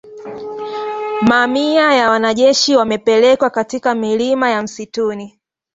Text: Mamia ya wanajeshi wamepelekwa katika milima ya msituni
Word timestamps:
Mamia 1.21 1.93
ya 1.93 2.09
wanajeshi 2.09 2.75
wamepelekwa 2.75 3.49
katika 3.49 3.95
milima 3.95 4.49
ya 4.49 4.61
msituni 4.61 5.39